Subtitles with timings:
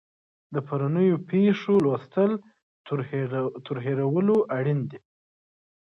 [0.53, 2.31] د پرونيو پېښو لوستل
[3.67, 4.99] تر هېرولو يې اړين دي.